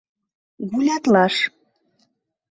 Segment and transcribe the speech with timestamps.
[0.69, 1.35] Гулятлаш.